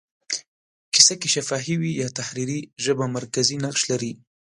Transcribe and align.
کیسه 0.93 1.13
که 1.21 1.27
شفاهي 1.35 1.75
وي 1.81 1.91
یا 2.01 2.07
تحریري، 2.19 2.59
ژبه 2.83 3.05
مرکزي 3.15 3.57
نقش 3.65 3.81
لري. 3.91 4.11